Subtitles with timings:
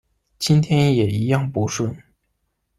[0.39, 1.95] 今天也一样不顺